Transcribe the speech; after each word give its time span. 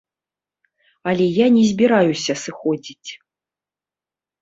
Але 1.11 1.27
я 1.35 1.47
не 1.59 1.63
збіраюся 1.73 2.33
сыходзіць. 2.47 3.09